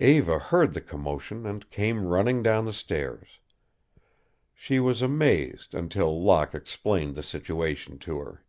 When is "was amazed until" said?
4.78-6.22